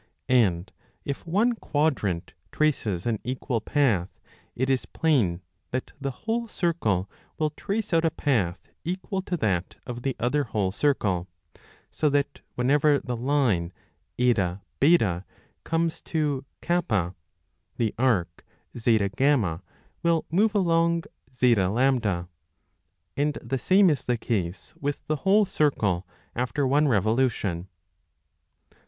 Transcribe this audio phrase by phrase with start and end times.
[0.29, 0.71] And
[1.05, 4.09] if one quadrant traces an equal path,
[4.55, 9.75] it is plain that the whole circle will trace out a path equal to that
[9.85, 11.27] of the other whole circle;
[11.91, 13.71] so that whenever the line
[14.17, 15.23] HB
[15.63, 16.81] comes to K,
[17.77, 18.43] the arc
[18.75, 19.61] ZF
[20.01, 22.27] will move along ZA;
[23.15, 27.67] and the same is the case with the whole circle after one revolution.